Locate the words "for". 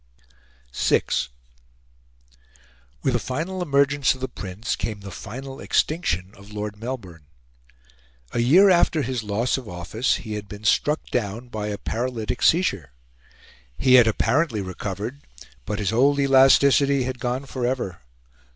17.45-17.67